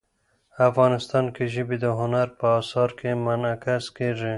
افغانستان 0.69 1.25
کې 1.35 1.43
ژبې 1.53 1.77
د 1.83 1.85
هنر 1.99 2.27
په 2.39 2.47
اثار 2.59 2.89
کې 2.99 3.09
منعکس 3.25 3.85
کېږي. 3.97 4.29